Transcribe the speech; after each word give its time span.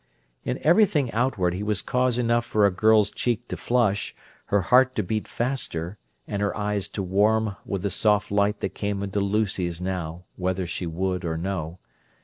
In 0.43 0.57
everything 0.63 1.11
outward 1.11 1.53
he 1.53 1.61
was 1.61 1.83
cause 1.83 2.17
enough 2.17 2.43
for 2.43 2.65
a 2.65 2.71
girl's 2.71 3.11
cheek 3.11 3.47
to 3.49 3.55
flush, 3.55 4.15
her 4.45 4.61
heart 4.63 4.95
to 4.95 5.03
beat 5.03 5.27
faster, 5.27 5.99
and 6.27 6.41
her 6.41 6.57
eyes 6.57 6.87
to 6.97 7.03
warm 7.03 7.55
with 7.67 7.83
the 7.83 7.91
soft 7.91 8.31
light 8.31 8.61
that 8.61 8.73
came 8.73 9.03
into 9.03 9.19
Lucy's 9.19 9.79
now, 9.79 10.23
whether 10.37 10.65
she 10.65 10.87
would 10.87 11.23
or 11.23 11.37
no. 11.37 11.77